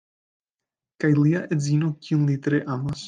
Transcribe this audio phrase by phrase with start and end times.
[1.03, 2.99] kaj lia edzino kiun li tre amas